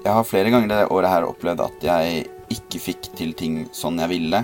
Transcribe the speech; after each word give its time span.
Jeg 0.00 0.16
har 0.16 0.24
flere 0.24 0.48
ganger 0.48 0.70
det 0.70 0.84
året 0.94 1.12
her 1.12 1.26
opplevd 1.28 1.60
at 1.60 1.82
jeg 1.84 2.22
ikke 2.54 2.80
fikk 2.80 3.08
til 3.18 3.34
ting 3.36 3.58
sånn 3.76 4.00
jeg 4.00 4.08
ville. 4.14 4.40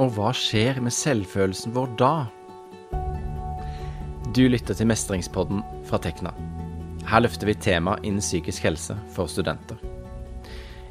Og 0.00 0.14
hva 0.16 0.30
skjer 0.32 0.80
med 0.80 0.94
selvfølelsen 0.96 1.74
vår 1.76 1.92
da? 2.00 2.12
Du 4.34 4.46
lytter 4.48 4.72
til 4.72 4.88
Mestringspodden 4.88 5.60
fra 5.84 6.00
Tekna. 6.00 6.32
Her 7.04 7.20
løfter 7.20 7.50
vi 7.50 7.54
tema 7.54 7.98
innen 8.00 8.24
psykisk 8.24 8.64
helse 8.64 8.96
for 9.12 9.28
studenter. 9.28 9.76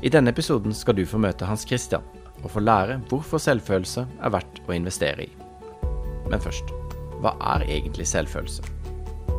I 0.06 0.14
denne 0.14 0.30
episoden 0.30 0.78
skal 0.78 1.00
du 1.00 1.08
få 1.10 1.18
møte 1.18 1.50
Hans 1.50 1.66
Christian 1.66 2.06
og 2.44 2.52
få 2.54 2.62
lære 2.62 3.02
hvorfor 3.10 3.42
selvfølelse 3.42 4.06
er 4.22 4.36
verdt 4.36 4.62
å 4.68 4.78
investere 4.78 5.26
i. 5.26 5.32
Men 6.30 6.44
først, 6.44 6.70
hva 7.24 7.34
er 7.56 7.66
egentlig 7.66 8.06
selvfølelse? 8.14 8.62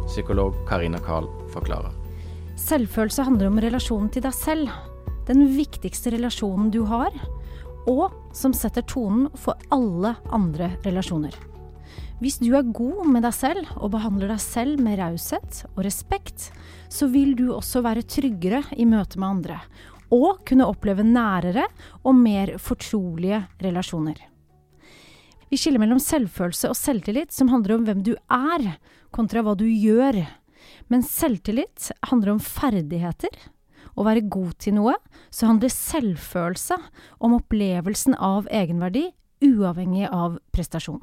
Psykolog 0.09 0.59
Karina 0.67 0.99
Carl 0.99 1.31
forklarer. 1.55 1.95
Selvfølelse 2.55 3.25
handler 3.27 3.51
om 3.51 3.59
relasjonen 3.59 4.11
til 4.15 4.23
deg 4.25 4.35
selv. 4.37 4.71
Den 5.27 5.47
viktigste 5.57 6.13
relasjonen 6.15 6.71
du 6.71 6.85
har, 6.87 7.11
og 7.91 8.15
som 8.37 8.55
setter 8.57 8.85
tonen 8.87 9.27
for 9.35 9.59
alle 9.75 10.15
andre 10.33 10.71
relasjoner. 10.85 11.35
Hvis 12.23 12.39
du 12.39 12.53
er 12.57 12.71
god 12.71 13.03
med 13.11 13.25
deg 13.27 13.35
selv 13.37 13.73
og 13.75 13.91
behandler 13.97 14.31
deg 14.31 14.41
selv 14.41 14.79
med 14.81 15.01
raushet 15.01 15.65
og 15.75 15.83
respekt, 15.85 16.53
så 16.89 17.09
vil 17.11 17.35
du 17.37 17.49
også 17.53 17.83
være 17.85 18.07
tryggere 18.07 18.63
i 18.79 18.87
møte 18.87 19.19
med 19.19 19.29
andre, 19.29 19.59
og 20.15 20.45
kunne 20.47 20.69
oppleve 20.71 21.05
nærere 21.05 21.67
og 22.05 22.15
mer 22.15 22.55
fortrolige 22.63 23.43
relasjoner. 23.65 24.17
Vi 25.51 25.59
skiller 25.59 25.83
mellom 25.83 26.01
selvfølelse 26.01 26.71
og 26.71 26.79
selvtillit, 26.79 27.35
som 27.35 27.51
handler 27.51 27.77
om 27.77 27.85
hvem 27.89 28.07
du 28.07 28.15
er, 28.33 28.71
kontra 29.15 29.43
hva 29.45 29.57
du 29.59 29.67
gjør. 29.67 30.23
Men 30.93 31.05
selvtillit 31.07 31.91
handler 32.11 32.35
om 32.35 32.43
ferdigheter. 32.43 33.33
Å 33.95 34.07
være 34.07 34.25
god 34.27 34.57
til 34.63 34.75
noe, 34.79 34.97
så 35.31 35.49
handler 35.51 35.71
selvfølelse 35.71 36.79
om 37.23 37.37
opplevelsen 37.37 38.17
av 38.19 38.49
egenverdi, 38.51 39.07
uavhengig 39.45 40.09
av 40.09 40.39
prestasjon. 40.55 41.03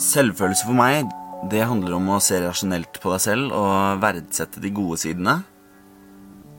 Selvfølelse 0.00 0.66
for 0.66 0.76
meg, 0.76 1.08
det 1.52 1.64
handler 1.68 1.96
om 1.96 2.08
å 2.14 2.20
se 2.24 2.40
rasjonelt 2.42 2.98
på 3.02 3.12
deg 3.12 3.22
selv 3.22 3.54
og 3.56 4.00
verdsette 4.02 4.62
de 4.62 4.72
gode 4.74 4.98
sidene. 5.04 5.38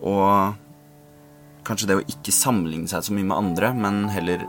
Og 0.05 0.55
kanskje 1.67 1.89
det 1.89 1.99
å 1.99 2.05
ikke 2.05 2.33
sammenligne 2.33 2.89
seg 2.89 3.05
så 3.05 3.15
mye 3.15 3.27
med 3.27 3.37
andre, 3.37 3.73
men 3.75 4.05
heller 4.13 4.45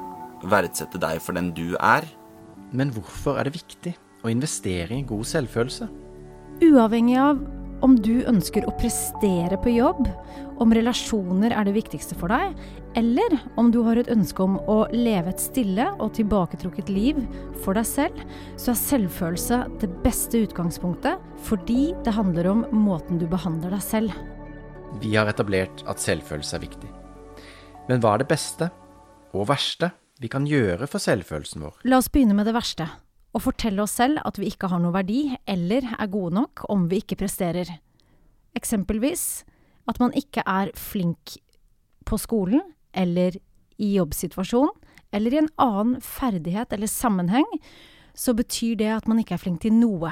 verdsette 0.46 1.00
deg 1.02 1.20
for 1.24 1.36
den 1.36 1.52
du 1.56 1.74
er. 1.80 2.06
Men 2.76 2.92
hvorfor 2.94 3.40
er 3.40 3.48
det 3.48 3.56
viktig 3.56 3.96
å 4.26 4.32
investere 4.32 4.98
i 4.98 5.06
god 5.06 5.26
selvfølelse? 5.28 5.88
Uavhengig 6.64 7.18
av 7.20 7.42
om 7.84 7.96
du 8.00 8.22
ønsker 8.24 8.64
å 8.64 8.74
prestere 8.80 9.58
på 9.60 9.74
jobb, 9.74 10.06
om 10.62 10.72
relasjoner 10.72 11.52
er 11.52 11.66
det 11.68 11.74
viktigste 11.76 12.16
for 12.16 12.32
deg, 12.32 12.54
eller 12.96 13.36
om 13.60 13.68
du 13.72 13.82
har 13.84 14.00
et 14.00 14.08
ønske 14.12 14.40
om 14.40 14.56
å 14.64 14.78
leve 14.94 15.34
et 15.34 15.42
stille 15.42 15.90
og 16.00 16.14
tilbaketrukket 16.16 16.88
liv 16.92 17.20
for 17.64 17.76
deg 17.76 17.84
selv, 17.88 18.22
så 18.56 18.72
er 18.72 18.80
selvfølelse 18.80 19.60
det 19.82 19.90
beste 20.06 20.40
utgangspunktet 20.46 21.20
fordi 21.44 21.90
det 22.06 22.16
handler 22.16 22.48
om 22.54 22.64
måten 22.72 23.20
du 23.20 23.26
behandler 23.28 23.76
deg 23.76 23.84
selv. 23.84 24.16
Vi 25.02 25.12
har 25.18 25.28
etablert 25.28 25.84
at 25.90 26.00
selvfølelse 26.00 26.56
er 26.56 26.64
viktig. 26.64 26.92
Men 27.90 28.00
hva 28.00 28.16
er 28.16 28.24
det 28.24 28.32
beste 28.32 28.70
og 29.36 29.50
verste 29.50 29.92
vi 30.22 30.32
kan 30.32 30.46
gjøre 30.48 30.88
for 30.88 31.02
selvfølelsen 31.02 31.66
vår? 31.66 31.82
La 31.84 32.00
oss 32.00 32.08
begynne 32.08 32.38
med 32.38 32.48
det 32.48 32.56
verste 32.56 32.88
og 33.36 33.44
fortelle 33.44 33.84
oss 33.84 33.98
selv 34.00 34.22
at 34.24 34.38
vi 34.40 34.48
ikke 34.48 34.70
har 34.72 34.80
noe 34.80 34.94
verdi 34.94 35.28
eller 35.48 35.84
er 35.92 36.08
gode 36.12 36.38
nok 36.38 36.64
om 36.72 36.86
vi 36.88 37.02
ikke 37.02 37.18
presterer. 37.20 37.68
Eksempelvis 38.56 39.44
at 39.90 40.00
man 40.00 40.14
ikke 40.16 40.44
er 40.48 40.72
flink 40.80 41.36
på 42.08 42.18
skolen 42.20 42.64
eller 42.96 43.36
i 43.76 43.92
jobbsituasjon 43.98 44.72
eller 45.14 45.34
i 45.34 45.42
en 45.42 45.52
annen 45.60 46.00
ferdighet 46.02 46.72
eller 46.74 46.90
sammenheng, 46.90 47.46
så 48.16 48.32
betyr 48.36 48.80
det 48.80 48.88
at 48.94 49.06
man 49.08 49.20
ikke 49.20 49.36
er 49.36 49.42
flink 49.42 49.60
til 49.62 49.76
noe. 49.76 50.10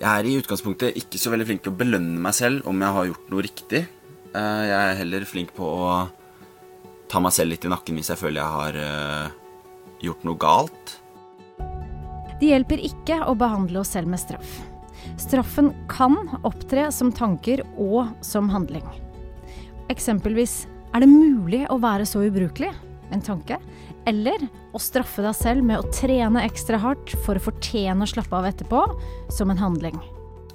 Jeg 0.00 0.08
er 0.08 0.28
i 0.28 0.36
utgangspunktet 0.40 0.96
ikke 0.96 1.20
så 1.20 1.32
veldig 1.32 1.48
flink 1.48 1.64
til 1.64 1.72
å 1.72 1.80
belønne 1.80 2.20
meg 2.24 2.36
selv 2.36 2.68
om 2.68 2.78
jeg 2.80 2.96
har 2.96 3.08
gjort 3.08 3.32
noe 3.32 3.44
riktig. 3.44 3.82
Eh, 4.30 4.62
jeg 4.68 4.78
er 4.78 4.98
heller 5.00 5.26
flink 5.28 5.52
på 5.56 5.64
å 5.64 5.90
ta 7.10 7.20
meg 7.20 7.34
selv 7.34 7.52
litt 7.52 7.66
i 7.66 7.72
nakken 7.72 7.98
hvis 7.98 8.12
jeg 8.12 8.20
føler 8.20 8.40
jeg 8.40 8.56
har 8.60 8.78
eh, 8.80 9.39
gjort 10.04 10.26
noe 10.26 10.40
galt. 10.40 10.96
Det 12.40 12.48
hjelper 12.54 12.80
ikke 12.88 13.20
å 13.28 13.36
behandle 13.36 13.82
oss 13.82 13.92
selv 13.96 14.08
med 14.08 14.20
straff. 14.22 14.60
Straffen 15.20 15.72
kan 15.90 16.16
opptre 16.46 16.88
som 16.92 17.12
tanker 17.12 17.62
og 17.76 18.08
som 18.24 18.48
handling. 18.52 18.84
Eksempelvis 19.92 20.64
er 20.94 21.04
det 21.04 21.10
mulig 21.10 21.64
å 21.70 21.78
være 21.82 22.06
så 22.08 22.22
ubrukelig, 22.24 22.70
en 23.10 23.22
tanke, 23.24 23.58
eller 24.08 24.46
å 24.72 24.80
straffe 24.80 25.22
deg 25.24 25.36
selv 25.36 25.66
med 25.66 25.80
å 25.80 25.92
trene 25.92 26.44
ekstra 26.46 26.78
hardt 26.80 27.12
for 27.24 27.36
å 27.36 27.44
fortjene 27.50 28.06
å 28.06 28.10
slappe 28.10 28.38
av 28.38 28.48
etterpå, 28.48 28.84
som 29.34 29.52
en 29.52 29.60
handling. 29.60 29.98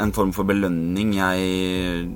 En 0.02 0.12
form 0.16 0.34
for 0.36 0.48
belønning 0.48 1.14
jeg 1.16 2.10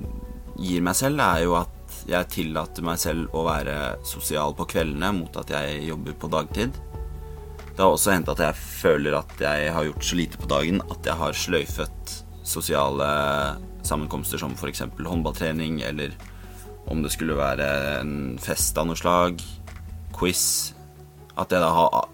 gir 0.60 0.84
meg 0.84 0.98
selv, 1.00 1.22
er 1.24 1.46
jo 1.46 1.56
at 1.60 1.76
jeg 2.10 2.32
tillater 2.34 2.86
meg 2.86 3.00
selv 3.00 3.36
å 3.36 3.46
være 3.48 3.78
sosial 4.08 4.56
på 4.58 4.68
kveldene 4.74 5.14
mot 5.22 5.36
at 5.40 5.52
jeg 5.54 5.84
jobber 5.92 6.18
på 6.20 6.32
dagtid. 6.32 6.80
Det 7.80 7.86
har 7.86 7.94
også 7.96 8.12
hendt 8.12 8.28
at 8.28 8.42
jeg 8.44 8.60
føler 8.60 9.14
at 9.16 9.40
jeg 9.40 9.70
har 9.72 9.86
gjort 9.88 10.04
så 10.04 10.18
lite 10.20 10.36
på 10.36 10.48
dagen 10.52 10.82
at 10.92 11.06
jeg 11.08 11.16
har 11.16 11.38
sløyfet 11.40 12.10
sosiale 12.44 13.06
sammenkomster 13.88 14.42
som 14.42 14.52
f.eks. 14.52 14.82
håndballtrening, 15.00 15.78
eller 15.88 16.12
om 16.92 17.00
det 17.00 17.14
skulle 17.14 17.38
være 17.40 17.70
en 18.02 18.36
fest 18.44 18.76
av 18.76 18.90
noe 18.90 19.00
slag, 19.00 19.40
quiz 20.12 20.74
At 21.40 21.56
jeg 21.56 21.64
da 21.64 21.70
har, 21.72 22.10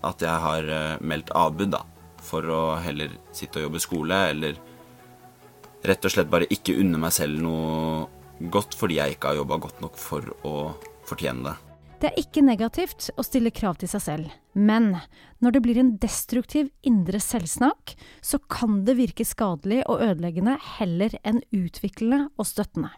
at 0.00 0.24
jeg 0.24 0.44
har 0.46 0.70
eh, 0.78 1.04
meldt 1.04 1.34
avbud, 1.36 1.74
da, 1.74 1.82
for 2.24 2.48
å 2.48 2.62
heller 2.80 3.12
sitte 3.36 3.60
og 3.60 3.66
jobbe 3.66 3.82
skole, 3.84 4.22
eller 4.32 4.56
rett 5.84 6.08
og 6.08 6.14
slett 6.14 6.32
bare 6.32 6.48
ikke 6.48 6.78
unne 6.80 6.96
meg 7.04 7.12
selv 7.12 7.36
noe 7.44 8.48
godt 8.48 8.80
fordi 8.80 8.96
jeg 8.96 9.18
ikke 9.18 9.34
har 9.34 9.42
jobba 9.42 9.60
godt 9.60 9.84
nok 9.84 10.00
for 10.00 10.32
å 10.48 10.56
fortjene 11.04 11.50
det. 11.50 11.71
Det 12.02 12.08
er 12.10 12.18
ikke 12.18 12.42
negativt 12.42 13.12
å 13.14 13.22
stille 13.22 13.52
krav 13.54 13.76
til 13.78 13.86
seg 13.86 14.02
selv, 14.02 14.30
men 14.58 14.96
når 15.38 15.52
det 15.54 15.60
blir 15.62 15.78
en 15.78 15.92
destruktiv 16.02 16.72
indre 16.82 17.20
selvsnakk, 17.22 17.92
så 18.18 18.40
kan 18.50 18.80
det 18.88 18.96
virke 18.98 19.22
skadelig 19.22 19.84
og 19.86 20.02
ødeleggende 20.02 20.56
heller 20.80 21.14
enn 21.22 21.38
utviklende 21.54 22.24
og 22.34 22.48
støttende. 22.48 22.90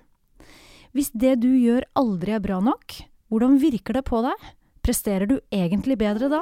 Hvis 0.96 1.10
det 1.12 1.34
du 1.42 1.50
gjør 1.52 1.84
aldri 2.00 2.32
er 2.32 2.40
bra 2.40 2.62
nok, 2.64 2.94
hvordan 3.28 3.58
virker 3.60 3.98
det 3.98 4.06
på 4.08 4.22
deg? 4.24 4.46
Presterer 4.80 5.28
du 5.28 5.36
egentlig 5.52 5.98
bedre 6.00 6.30
da? 6.32 6.40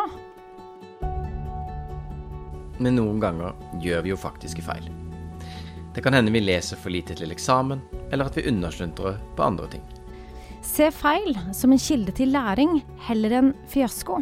Men 2.79 2.95
noen 2.95 3.19
ganger 3.25 3.59
gjør 3.83 4.07
vi 4.07 4.13
jo 4.15 4.21
faktiske 4.23 4.63
feil. 4.63 4.87
Det 5.97 6.07
kan 6.07 6.15
hende 6.15 6.31
vi 6.31 6.45
leser 6.47 6.79
for 6.79 6.95
lite 6.95 7.19
til 7.19 7.35
eksamen, 7.35 7.83
eller 8.13 8.31
at 8.31 8.39
vi 8.39 8.47
undersluntrer 8.55 9.19
på 9.35 9.47
andre 9.49 9.67
ting. 9.75 9.83
Se 10.63 10.87
feil 10.95 11.35
som 11.55 11.73
en 11.75 11.81
kilde 11.81 12.15
til 12.15 12.31
læring 12.33 12.79
heller 13.09 13.35
enn 13.41 13.51
fiasko. 13.71 14.21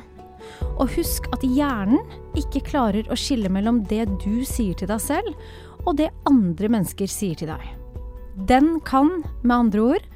Og 0.80 0.94
husk 0.96 1.28
at 1.34 1.44
hjernen 1.44 2.00
ikke 2.38 2.62
klarer 2.70 3.10
å 3.12 3.18
skille 3.18 3.50
mellom 3.52 3.82
det 3.90 4.06
du 4.22 4.40
sier 4.48 4.76
til 4.78 4.88
deg 4.88 5.02
selv, 5.04 5.36
og 5.84 5.98
det 6.00 6.08
andre 6.28 6.70
mennesker 6.72 7.10
sier 7.10 7.36
til 7.36 7.52
deg. 7.52 7.66
Den 8.48 8.78
kan, 8.88 9.20
med 9.42 9.56
andre 9.56 9.84
ord, 9.94 10.06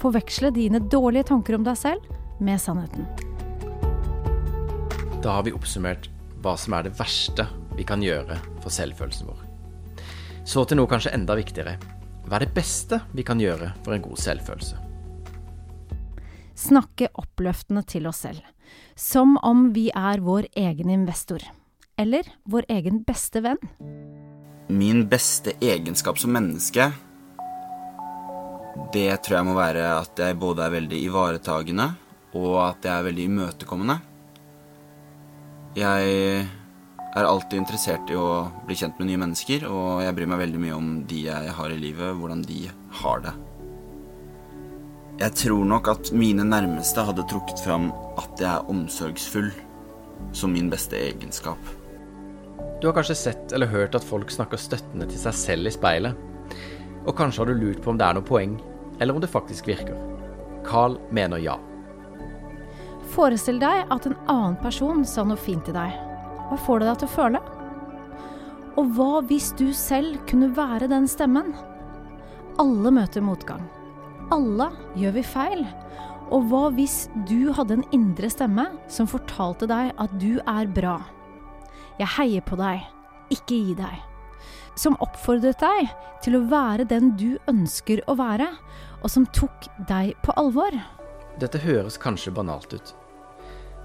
forveksle 0.00 0.52
dine 0.56 0.82
dårlige 0.92 1.30
tanker 1.32 1.56
om 1.56 1.64
deg 1.64 1.78
selv 1.80 2.04
med 2.44 2.60
sannheten. 2.60 3.08
Da 5.24 5.38
har 5.38 5.48
vi 5.48 5.56
oppsummert 5.56 6.10
hva 6.44 6.54
som 6.60 6.76
er 6.76 6.88
det 6.88 6.94
verste 7.00 7.48
vi 7.76 7.88
kan 7.88 8.04
gjøre 8.04 8.36
for 8.60 8.72
selvfølelsen 8.72 9.28
vår. 9.28 9.42
Så 10.44 10.64
til 10.68 10.80
noe 10.80 10.88
kanskje 10.88 11.12
enda 11.16 11.36
viktigere. 11.40 11.76
Hva 12.28 12.36
er 12.36 12.46
det 12.46 12.54
beste 12.56 13.00
vi 13.16 13.24
kan 13.24 13.40
gjøre 13.40 13.72
for 13.84 13.96
en 13.96 14.04
god 14.04 14.20
selvfølelse? 14.20 14.89
Snakke 16.60 17.08
oppløftende 17.18 17.82
til 17.88 18.08
oss 18.10 18.24
selv, 18.26 18.42
som 18.94 19.36
om 19.46 19.70
vi 19.76 19.88
er 19.96 20.22
vår 20.24 20.50
egen 20.58 20.92
investor, 20.92 21.42
eller 21.98 22.28
vår 22.44 22.68
egen 22.76 23.02
beste 23.06 23.42
venn. 23.44 23.60
Min 24.70 25.06
beste 25.10 25.56
egenskap 25.64 26.20
som 26.20 26.34
menneske, 26.36 26.92
det 28.94 29.10
tror 29.24 29.40
jeg 29.40 29.48
må 29.48 29.56
være 29.56 29.88
at 29.96 30.18
jeg 30.18 30.38
både 30.38 30.64
er 30.66 30.76
veldig 30.76 31.02
ivaretagende, 31.08 31.90
og 32.38 32.54
at 32.62 32.86
jeg 32.86 32.94
er 32.94 33.06
veldig 33.08 33.26
imøtekommende. 33.26 33.98
Jeg 35.78 36.46
er 37.10 37.26
alltid 37.26 37.58
interessert 37.58 38.10
i 38.10 38.18
å 38.18 38.46
bli 38.66 38.78
kjent 38.78 38.98
med 38.98 39.10
nye 39.10 39.20
mennesker, 39.24 39.66
og 39.66 40.02
jeg 40.04 40.14
bryr 40.16 40.30
meg 40.30 40.42
veldig 40.44 40.62
mye 40.62 40.78
om 40.78 40.90
de 41.10 41.24
jeg 41.26 41.54
har 41.58 41.74
i 41.74 41.78
livet, 41.78 42.14
hvordan 42.18 42.44
de 42.46 42.64
har 43.02 43.26
det. 43.26 43.34
Jeg 45.20 45.34
tror 45.36 45.66
nok 45.68 45.88
at 45.92 46.10
mine 46.16 46.46
nærmeste 46.48 47.02
hadde 47.04 47.26
trukket 47.28 47.60
fram 47.60 47.90
at 48.16 48.40
jeg 48.40 48.48
er 48.48 48.68
omsorgsfull 48.72 49.50
som 50.32 50.54
min 50.54 50.70
beste 50.72 50.96
egenskap. 50.96 51.58
Du 52.80 52.86
har 52.88 52.94
kanskje 52.96 53.18
sett 53.20 53.52
eller 53.52 53.68
hørt 53.68 53.98
at 53.98 54.06
folk 54.06 54.30
snakker 54.32 54.56
støttende 54.56 55.04
til 55.10 55.20
seg 55.20 55.36
selv 55.36 55.68
i 55.68 55.72
speilet. 55.74 56.16
Og 57.04 57.12
kanskje 57.18 57.42
har 57.42 57.50
du 57.50 57.58
lurt 57.58 57.82
på 57.84 57.92
om 57.92 57.98
det 58.00 58.06
er 58.06 58.16
noe 58.16 58.24
poeng, 58.24 58.54
eller 58.96 59.12
om 59.12 59.20
det 59.20 59.28
faktisk 59.28 59.68
virker. 59.68 59.98
Carl 60.64 60.96
mener 61.12 61.42
ja. 61.44 61.58
Forestill 63.12 63.60
deg 63.60 63.92
at 63.92 64.08
en 64.08 64.16
annen 64.24 64.56
person 64.62 65.02
sa 65.04 65.26
noe 65.28 65.40
fint 65.40 65.66
til 65.68 65.76
deg. 65.76 65.98
Hva 66.48 66.56
får 66.64 66.80
det 66.80 66.88
deg 66.88 67.02
til 67.02 67.10
å 67.10 67.16
føle? 67.18 67.42
Og 68.80 68.96
hva 68.96 69.20
hvis 69.28 69.50
du 69.60 69.66
selv 69.76 70.16
kunne 70.30 70.48
være 70.56 70.88
den 70.88 71.10
stemmen? 71.12 71.52
Alle 72.56 72.94
møter 72.96 73.20
motgang. 73.20 73.68
Alle 74.30 74.68
gjør 74.98 75.16
vi 75.18 75.22
feil. 75.26 75.64
Og 76.30 76.46
hva 76.50 76.68
hvis 76.76 77.08
du 77.26 77.50
hadde 77.56 77.80
en 77.80 77.88
indre 77.94 78.30
stemme 78.30 78.68
som 78.90 79.08
fortalte 79.10 79.66
deg 79.70 79.90
at 79.98 80.12
du 80.22 80.38
er 80.46 80.70
bra? 80.70 81.00
Jeg 81.98 82.14
heier 82.14 82.44
på 82.46 82.56
deg, 82.60 82.84
ikke 83.34 83.58
gi 83.58 83.74
deg. 83.80 84.06
Som 84.78 84.96
oppfordret 85.02 85.58
deg 85.60 85.90
til 86.24 86.38
å 86.38 86.44
være 86.48 86.86
den 86.88 87.10
du 87.18 87.34
ønsker 87.50 88.04
å 88.08 88.14
være, 88.16 88.46
og 89.02 89.10
som 89.10 89.26
tok 89.34 89.66
deg 89.88 90.14
på 90.24 90.34
alvor. 90.40 90.76
Dette 91.42 91.60
høres 91.60 91.98
kanskje 92.00 92.32
banalt 92.36 92.72
ut, 92.72 92.94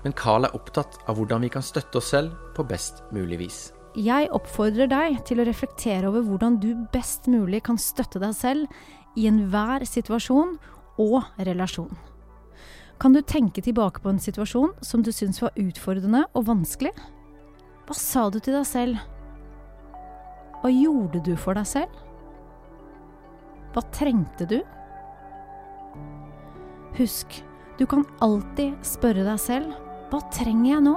men 0.05 0.13
Carl 0.13 0.45
er 0.45 0.53
opptatt 0.55 0.99
av 1.09 1.17
hvordan 1.17 1.41
vi 1.47 1.49
kan 1.49 1.65
støtte 1.65 1.97
oss 1.97 2.11
selv 2.13 2.35
på 2.55 2.65
best 2.69 3.01
mulig 3.15 3.39
vis. 3.41 3.59
Jeg 3.95 4.27
oppfordrer 4.35 4.89
deg 4.91 5.21
til 5.25 5.39
å 5.39 5.47
reflektere 5.47 6.09
over 6.11 6.23
hvordan 6.27 6.59
du 6.61 6.73
best 6.93 7.29
mulig 7.31 7.63
kan 7.65 7.79
støtte 7.79 8.19
deg 8.21 8.35
selv 8.37 8.85
i 9.15 9.27
enhver 9.29 9.85
situasjon 9.87 10.57
og 11.01 11.23
relasjon. 11.47 11.91
Kan 12.99 13.15
du 13.15 13.21
tenke 13.21 13.61
tilbake 13.63 13.99
på 14.03 14.13
en 14.13 14.21
situasjon 14.21 14.71
som 14.85 15.03
du 15.03 15.11
syns 15.11 15.41
var 15.43 15.55
utfordrende 15.59 16.23
og 16.33 16.47
vanskelig? 16.47 16.93
Hva 17.85 17.97
sa 17.99 18.29
du 18.31 18.39
til 18.39 18.55
deg 18.55 18.67
selv? 18.67 19.01
Hva 20.61 20.71
gjorde 20.71 21.21
du 21.25 21.35
for 21.37 21.57
deg 21.57 21.67
selv? 21.67 21.91
Hva 23.75 23.83
trengte 23.93 24.47
du? 24.47 24.59
Husk, 26.95 27.41
du 27.75 27.83
kan 27.91 28.05
alltid 28.23 28.79
spørre 28.87 29.25
deg 29.27 29.41
selv 29.43 29.75
hva 30.11 30.21
trenger 30.31 30.69
jeg 30.69 30.83
nå? 30.85 30.95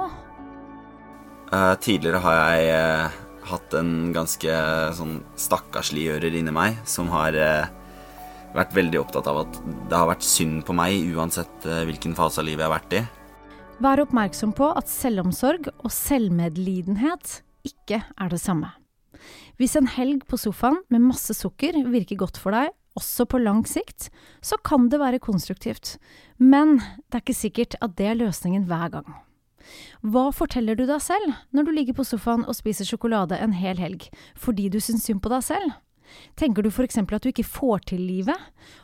Uh, 1.49 1.73
tidligere 1.81 2.21
har 2.23 2.35
jeg 2.37 2.67
uh, 2.77 3.17
hatt 3.49 3.73
en 3.75 3.91
ganske 4.15 4.59
sånn 4.95 5.15
stakkarsliggjører 5.33 6.37
inni 6.39 6.53
meg 6.55 6.77
som 6.87 7.09
har 7.11 7.35
uh, 7.35 7.78
vært 8.55 8.75
veldig 8.77 8.99
opptatt 9.01 9.29
av 9.29 9.43
at 9.43 9.59
det 9.89 9.95
har 9.97 10.09
vært 10.09 10.25
synd 10.25 10.63
på 10.67 10.75
meg 10.77 11.13
uansett 11.13 11.67
hvilken 11.87 12.15
fase 12.17 12.41
av 12.41 12.47
livet 12.47 12.63
jeg 12.63 12.69
har 12.69 12.75
vært 12.77 12.97
i. 12.97 13.03
Vær 13.79 14.01
oppmerksom 14.03 14.51
på 14.57 14.73
at 14.75 14.89
selvomsorg 14.91 15.69
og 15.71 15.91
selvmedlidenhet 15.93 17.39
ikke 17.67 18.01
er 18.03 18.31
det 18.31 18.41
samme. 18.41 18.73
Hvis 19.59 19.75
en 19.79 19.87
helg 19.91 20.25
på 20.27 20.39
sofaen 20.39 20.81
med 20.91 21.05
masse 21.05 21.35
sukker 21.35 21.77
virker 21.91 22.19
godt 22.19 22.39
for 22.39 22.55
deg, 22.55 22.73
også 22.99 23.25
på 23.29 23.39
lang 23.39 23.61
sikt, 23.67 24.09
så 24.43 24.57
kan 24.65 24.89
det 24.91 24.99
være 24.99 25.21
konstruktivt, 25.23 25.97
men 26.37 26.79
det 27.07 27.19
er 27.19 27.23
ikke 27.23 27.37
sikkert 27.37 27.75
at 27.83 27.95
det 27.99 28.07
er 28.09 28.19
løsningen 28.19 28.65
hver 28.67 28.89
gang. 28.97 29.09
Hva 30.01 30.29
forteller 30.33 30.75
du 30.75 30.85
deg 30.89 31.01
selv 31.03 31.35
når 31.55 31.67
du 31.67 31.71
ligger 31.75 31.97
på 31.99 32.07
sofaen 32.07 32.45
og 32.47 32.57
spiser 32.57 32.87
sjokolade 32.87 33.37
en 33.37 33.53
hel 33.53 33.77
helg 33.77 34.07
fordi 34.39 34.69
du 34.71 34.79
syns 34.81 35.05
synd 35.05 35.21
på 35.23 35.31
deg 35.31 35.45
selv? 35.45 35.75
Tenker 36.39 36.63
du 36.63 36.69
eksempel 36.83 37.17
at 37.17 37.23
du 37.23 37.29
ikke 37.31 37.47
får 37.47 37.85
til 37.91 38.01
livet, 38.01 38.37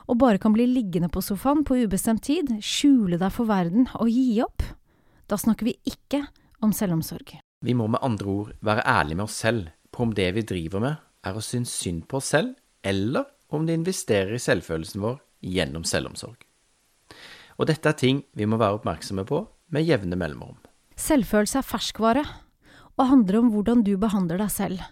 og 0.07 0.19
bare 0.21 0.41
kan 0.41 0.53
bli 0.53 0.67
liggende 0.67 1.09
på 1.09 1.23
sofaen 1.23 1.63
på 1.65 1.77
ubestemt 1.85 2.23
tid, 2.23 2.57
skjule 2.61 3.19
deg 3.21 3.31
for 3.33 3.49
verden 3.49 3.87
og 3.99 4.09
gi 4.09 4.41
opp? 4.43 4.63
Da 5.27 5.37
snakker 5.37 5.65
vi 5.65 5.77
ikke 5.89 6.25
om 6.61 6.73
selvomsorg. 6.75 7.37
Vi 7.65 7.73
må 7.73 7.87
med 7.89 8.03
andre 8.05 8.29
ord 8.29 8.51
være 8.65 8.85
ærlige 8.85 9.17
med 9.17 9.25
oss 9.25 9.39
selv 9.41 9.71
på 9.91 10.03
om 10.05 10.13
det 10.13 10.27
vi 10.35 10.43
driver 10.45 10.83
med, 10.83 10.95
er 11.25 11.37
å 11.37 11.41
synes 11.41 11.73
synd 11.73 12.05
på 12.09 12.19
oss 12.19 12.33
selv, 12.35 12.53
eller 12.85 13.25
om 13.49 13.65
de 13.65 13.73
investerer 13.77 14.35
i 14.35 14.41
selvfølelsen 14.41 15.01
vår 15.01 15.17
gjennom 15.45 15.85
selvomsorg. 15.87 16.37
Og 17.55 17.69
dette 17.69 17.89
er 17.89 17.97
ting 17.97 18.23
vi 18.35 18.47
må 18.49 18.59
være 18.59 18.81
oppmerksomme 18.81 19.25
på 19.27 19.45
med 19.73 19.87
jevne 19.87 20.17
mellomrom. 20.19 20.57
Selvfølelse 20.99 21.61
er 21.61 21.67
ferskvare, 21.67 22.25
og 22.95 23.09
handler 23.09 23.39
om 23.41 23.49
hvordan 23.51 23.83
du 23.83 23.95
behandler 23.99 24.39
deg 24.39 24.51
selv, 24.51 24.83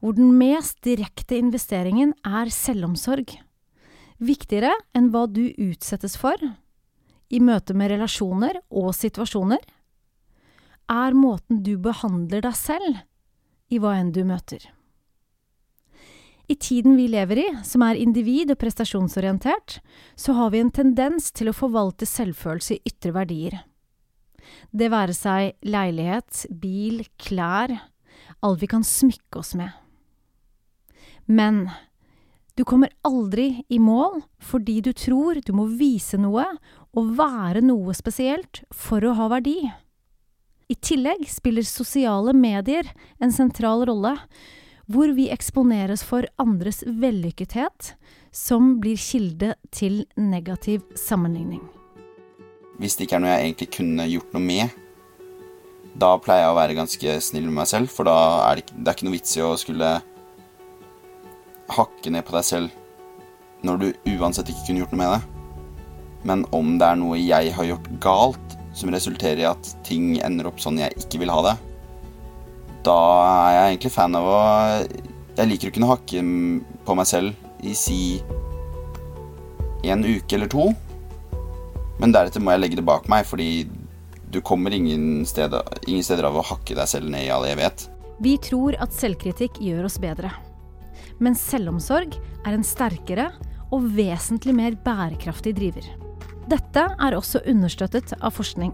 hvor 0.00 0.14
den 0.16 0.32
mest 0.38 0.80
direkte 0.86 1.38
investeringen 1.38 2.14
er 2.26 2.50
selvomsorg. 2.54 3.34
Viktigere 4.18 4.72
enn 4.96 5.10
hva 5.14 5.26
du 5.30 5.48
utsettes 5.54 6.16
for 6.18 6.38
i 7.28 7.40
møte 7.44 7.74
med 7.76 7.92
relasjoner 7.92 8.60
og 8.70 8.94
situasjoner, 8.96 9.60
er 10.88 11.14
måten 11.14 11.60
du 11.62 11.76
behandler 11.76 12.42
deg 12.46 12.56
selv 12.56 13.02
i 13.68 13.80
hva 13.80 13.98
enn 14.00 14.12
du 14.16 14.22
møter. 14.24 14.62
I 16.48 16.56
tiden 16.56 16.94
vi 16.96 17.10
lever 17.12 17.42
i, 17.42 17.48
som 17.60 17.82
er 17.84 17.98
individ- 18.00 18.54
og 18.54 18.56
prestasjonsorientert, 18.62 19.82
så 20.16 20.32
har 20.32 20.54
vi 20.54 20.62
en 20.62 20.72
tendens 20.72 21.28
til 21.36 21.50
å 21.50 21.56
forvalte 21.56 22.08
selvfølelse 22.08 22.78
i 22.78 22.80
ytre 22.88 23.12
verdier. 23.12 23.58
Det 24.72 24.88
være 24.88 25.12
seg 25.12 25.58
leilighet, 25.68 26.46
bil, 26.48 27.02
klær, 27.20 27.74
alt 28.40 28.62
vi 28.62 28.70
kan 28.70 28.84
smykke 28.84 29.40
oss 29.40 29.54
med. 29.58 29.70
Men 31.26 31.66
du 32.58 32.64
kommer 32.64 32.90
aldri 33.06 33.64
i 33.68 33.78
mål 33.78 34.22
fordi 34.42 34.80
du 34.82 34.92
tror 34.96 35.38
du 35.44 35.52
må 35.54 35.68
vise 35.78 36.18
noe 36.18 36.46
og 36.96 37.12
være 37.18 37.62
noe 37.62 37.94
spesielt 37.94 38.64
for 38.74 39.04
å 39.04 39.14
ha 39.18 39.28
verdi. 39.30 39.60
I 40.68 40.74
tillegg 40.74 41.22
spiller 41.30 41.64
sosiale 41.64 42.34
medier 42.36 42.88
en 43.22 43.32
sentral 43.32 43.86
rolle, 43.88 44.16
hvor 44.88 45.12
vi 45.16 45.28
eksponeres 45.32 46.02
for 46.04 46.26
andres 46.40 46.82
vellykkethet, 46.82 47.94
som 48.32 48.76
blir 48.82 48.98
kilde 49.00 49.54
til 49.72 50.02
negativ 50.16 50.84
sammenligning. 50.96 51.62
Hvis 52.78 52.96
det 52.96 53.08
ikke 53.08 53.18
er 53.18 53.24
noe 53.24 53.32
jeg 53.32 53.46
egentlig 53.46 53.70
kunne 53.78 54.08
gjort 54.10 54.36
noe 54.36 54.44
med, 54.44 54.76
da 55.98 56.12
pleier 56.22 56.44
jeg 56.44 56.52
å 56.52 56.58
være 56.58 56.76
ganske 56.78 57.16
snill 57.24 57.48
med 57.48 57.60
meg 57.60 57.70
selv, 57.70 57.90
for 57.90 58.06
da 58.06 58.16
er 58.48 58.60
det, 58.60 58.70
det 58.74 58.86
er 58.86 58.96
ikke 58.96 59.08
noe 59.08 59.16
vits 59.16 59.36
i 59.38 59.42
å 59.42 59.56
skulle 59.58 59.96
hakke 61.68 62.12
ned 62.14 62.24
på 62.26 62.36
deg 62.36 62.46
selv 62.46 63.66
når 63.66 63.80
du 63.82 63.88
uansett 64.14 64.50
ikke 64.52 64.68
kunne 64.68 64.84
gjort 64.84 64.94
noe 64.94 65.02
med 65.02 65.14
det. 65.16 65.20
Men 66.28 66.44
om 66.54 66.76
det 66.78 66.86
er 66.86 67.00
noe 67.00 67.18
jeg 67.18 67.52
har 67.54 67.66
gjort 67.66 67.88
galt 68.02 68.56
som 68.76 68.92
resulterer 68.94 69.42
i 69.42 69.48
at 69.48 69.72
ting 69.86 70.16
ender 70.22 70.50
opp 70.50 70.60
sånn 70.62 70.78
jeg 70.78 70.94
ikke 71.02 71.22
vil 71.24 71.32
ha 71.34 71.42
det, 71.48 71.56
da 72.86 72.98
er 73.26 73.54
jeg 73.56 73.72
egentlig 73.72 73.94
fan 73.96 74.14
av 74.16 74.26
å 74.30 74.40
Jeg 75.38 75.46
liker 75.46 75.70
å 75.70 75.74
kunne 75.74 75.88
hakke 75.90 76.22
på 76.86 76.94
meg 76.98 77.06
selv 77.06 77.62
i 77.62 77.74
si 77.78 77.98
en 79.86 80.02
uke 80.02 80.34
eller 80.34 80.50
to. 80.50 80.64
Men 82.02 82.14
deretter 82.14 82.42
må 82.42 82.50
jeg 82.54 82.62
legge 82.62 82.78
det 82.80 82.86
bak 82.86 83.06
meg, 83.10 83.26
fordi 83.26 83.68
du 84.30 84.40
kommer 84.40 84.74
ingen 84.74 85.26
steder, 85.26 85.62
ingen 85.86 86.04
steder 86.04 86.28
av 86.28 86.36
å 86.36 86.44
hakke 86.44 86.76
deg 86.76 86.88
selv 86.90 87.10
ned 87.12 87.26
i 87.26 87.32
all 87.32 87.46
evighet. 87.48 87.88
Vi 88.22 88.34
tror 88.42 88.76
at 88.82 88.94
selvkritikk 88.94 89.60
gjør 89.62 89.86
oss 89.88 89.98
bedre. 90.02 90.32
Men 91.22 91.36
selvomsorg 91.38 92.16
er 92.44 92.54
en 92.54 92.66
sterkere 92.66 93.30
og 93.74 93.86
vesentlig 93.94 94.54
mer 94.56 94.76
bærekraftig 94.84 95.54
driver. 95.58 95.86
Dette 96.48 96.84
er 96.96 97.16
også 97.16 97.42
understøttet 97.48 98.14
av 98.18 98.34
forskning. 98.34 98.72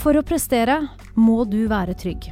For 0.00 0.16
å 0.16 0.24
prestere 0.26 0.80
må 1.18 1.42
du 1.48 1.64
være 1.70 1.96
trygg. 1.98 2.30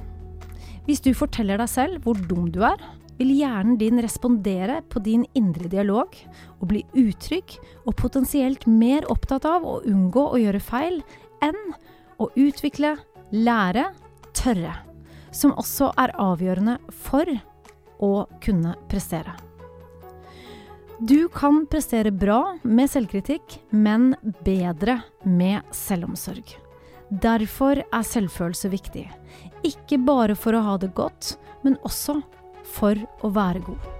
Hvis 0.89 1.03
du 1.05 1.13
forteller 1.17 1.61
deg 1.61 1.71
selv 1.71 2.05
hvor 2.07 2.19
dum 2.31 2.49
du 2.53 2.63
er, 2.67 2.81
vil 3.19 3.33
hjernen 3.35 3.77
din 3.81 3.99
respondere 4.01 4.79
på 4.89 5.03
din 5.03 5.25
indre 5.37 5.69
dialog 5.71 6.15
og 6.61 6.69
bli 6.71 6.85
utrygg 6.97 7.57
og 7.85 7.97
potensielt 7.99 8.67
mer 8.71 9.07
opptatt 9.11 9.47
av 9.49 9.67
å 9.67 9.81
unngå 9.91 10.23
å 10.31 10.39
gjøre 10.39 10.63
feil 10.63 11.01
enn 11.45 11.59
å 12.19 12.31
utvikle, 12.35 12.97
lære, 13.31 13.89
tørre, 14.37 14.75
som 15.31 15.55
også 15.61 15.93
er 16.01 16.15
avgjørende 16.19 16.79
for 17.05 17.29
å 18.03 18.13
kunne 18.45 18.75
prestere. 18.91 19.35
Du 20.99 21.29
kan 21.31 21.63
prestere 21.71 22.11
bra 22.11 22.57
med 22.67 22.91
selvkritikk, 22.91 23.61
men 23.71 24.17
bedre 24.43 24.99
med 25.23 25.63
selvomsorg. 25.75 26.57
Derfor 27.09 27.85
er 27.87 28.09
selvfølelse 28.09 28.73
viktig. 28.73 29.07
Ikke 29.65 30.01
bare 30.03 30.35
for 30.37 30.59
å 30.59 30.65
ha 30.67 30.75
det 30.83 30.91
godt, 30.99 31.37
men 31.63 31.79
også 31.87 32.19
for 32.67 32.99
å 33.23 33.31
være 33.33 33.63
god. 33.71 33.98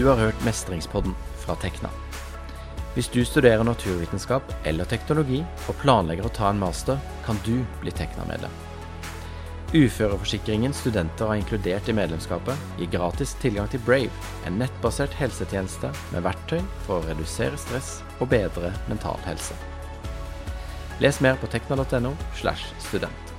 Du 0.00 0.06
har 0.06 0.16
hørt 0.16 0.44
Mestringspodden 0.44 1.14
fra 1.36 1.54
Tekna. 1.60 1.90
Hvis 2.94 3.08
du 3.12 3.18
studerer 3.24 3.60
naturvitenskap 3.68 4.54
eller 4.64 4.88
teknologi 4.88 5.42
og 5.68 5.76
planlegger 5.82 6.24
å 6.24 6.30
ta 6.32 6.46
en 6.48 6.62
master, 6.62 6.96
kan 7.26 7.36
du 7.44 7.58
bli 7.82 7.92
Tekna-medlem. 7.92 8.54
Uføreforsikringen 9.74 10.72
studenter 10.72 11.28
har 11.28 11.36
inkludert 11.36 11.92
i 11.92 11.98
medlemskapet, 12.00 12.56
gir 12.80 12.88
gratis 12.96 13.36
tilgang 13.44 13.68
til 13.68 13.84
Brave, 13.84 14.24
en 14.48 14.56
nettbasert 14.62 15.12
helsetjeneste 15.20 15.92
med 16.14 16.24
verktøy 16.24 16.62
for 16.86 16.96
å 16.96 17.10
redusere 17.10 17.60
stress 17.60 17.98
og 18.22 18.32
bedre 18.32 18.72
mental 18.88 19.20
helse. 19.28 19.58
Les 21.04 21.20
mer 21.20 21.36
på 21.36 21.52
tekna.no 21.52 22.16
slash 22.40 22.72
student. 22.88 23.29